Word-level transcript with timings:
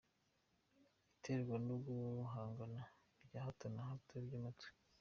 Iterwa 1.13 1.55
no 1.67 1.75
guhungabana 1.85 2.81
bya 3.27 3.39
hato 3.45 3.65
na 3.75 3.81
hato 3.89 4.15
by'umutwe. 4.25 4.67